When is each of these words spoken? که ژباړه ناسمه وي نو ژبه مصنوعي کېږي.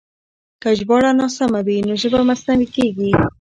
که 0.61 0.69
ژباړه 0.79 1.11
ناسمه 1.19 1.61
وي 1.65 1.77
نو 1.87 1.93
ژبه 2.01 2.21
مصنوعي 2.29 2.67
کېږي. 2.75 3.11